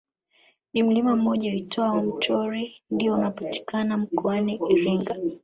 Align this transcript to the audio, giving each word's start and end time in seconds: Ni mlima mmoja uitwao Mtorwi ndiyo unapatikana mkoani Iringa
Ni 0.73 0.83
mlima 0.83 1.15
mmoja 1.15 1.51
uitwao 1.51 2.03
Mtorwi 2.03 2.75
ndiyo 2.91 3.13
unapatikana 3.13 3.97
mkoani 3.97 4.59
Iringa 4.69 5.15